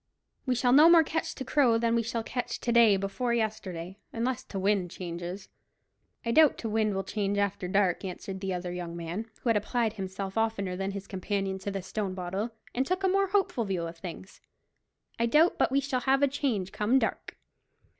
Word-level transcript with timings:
"We 0.47 0.55
shall 0.55 0.71
no 0.73 0.89
more 0.89 1.03
catch 1.03 1.35
t' 1.35 1.45
Crow 1.45 1.77
than 1.77 1.93
we 1.93 2.01
shall 2.01 2.23
catch 2.23 2.59
t' 2.59 2.71
day 2.71 2.97
before 2.97 3.35
yesterday, 3.35 3.99
unless 4.11 4.43
t' 4.43 4.57
wind 4.57 4.89
changes." 4.89 5.47
"I 6.25 6.31
doubt 6.31 6.57
t' 6.57 6.67
wind 6.67 6.95
will 6.95 7.03
change 7.03 7.37
after 7.37 7.67
dark," 7.67 8.03
answered 8.03 8.39
the 8.41 8.51
other 8.51 8.71
young 8.71 8.97
man, 8.97 9.29
who 9.43 9.49
had 9.49 9.57
applied 9.57 9.93
himself 9.93 10.39
oftener 10.39 10.75
than 10.75 10.89
his 10.93 11.05
companion 11.05 11.59
to 11.59 11.69
the 11.69 11.83
stone 11.83 12.15
bottle, 12.15 12.49
and 12.73 12.83
took 12.87 13.03
a 13.03 13.07
more 13.07 13.27
hopeful 13.27 13.63
view 13.63 13.83
of 13.83 13.95
things. 13.99 14.41
"I 15.19 15.27
doubt 15.27 15.59
but 15.59 15.71
we 15.71 15.79
shall 15.79 16.01
have 16.01 16.23
a 16.23 16.27
change 16.27 16.71
come 16.71 16.97
dark." 16.97 17.37